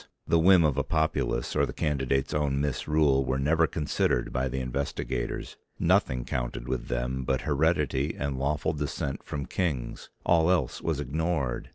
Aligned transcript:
The 0.25 0.39
whim 0.39 0.63
of 0.63 0.77
a 0.79 0.83
populace 0.83 1.55
or 1.55 1.67
the 1.67 1.73
candidate's 1.73 2.33
own 2.33 2.59
misrule 2.59 3.23
were 3.23 3.37
never 3.37 3.67
considered 3.67 4.33
by 4.33 4.47
the 4.47 4.59
investigators, 4.59 5.57
nothing 5.77 6.25
counted 6.25 6.67
with 6.67 6.87
them 6.87 7.23
but 7.23 7.41
heredity 7.41 8.15
and 8.17 8.39
lawful 8.39 8.73
descent 8.73 9.21
from 9.21 9.45
kings, 9.45 10.09
all 10.25 10.49
else 10.49 10.81
was 10.81 10.99
ignored. 10.99 11.69